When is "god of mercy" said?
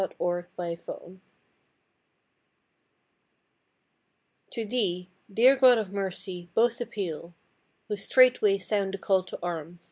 5.55-6.49